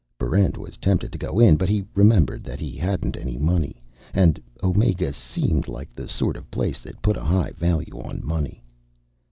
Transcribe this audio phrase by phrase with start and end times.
[0.17, 1.57] Barrent was tempted to go in.
[1.57, 3.83] But he remembered that he hadn't any money;
[4.15, 8.63] and Omega seemed like the sort of place that put a high value on money.